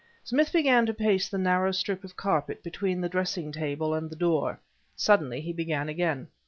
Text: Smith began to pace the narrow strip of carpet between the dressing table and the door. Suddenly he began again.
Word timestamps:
Smith 0.23 0.51
began 0.51 0.83
to 0.87 0.95
pace 0.95 1.29
the 1.29 1.37
narrow 1.37 1.71
strip 1.71 2.03
of 2.03 2.15
carpet 2.17 2.63
between 2.63 3.01
the 3.01 3.07
dressing 3.07 3.51
table 3.51 3.93
and 3.93 4.09
the 4.09 4.15
door. 4.15 4.59
Suddenly 4.95 5.41
he 5.41 5.53
began 5.53 5.87
again. 5.89 6.25